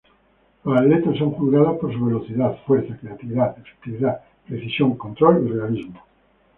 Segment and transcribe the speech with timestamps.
[0.63, 6.01] Los atletas son juzgados por su velocidad, fuerza, creatividad, efectividad, precisión, control y realismo.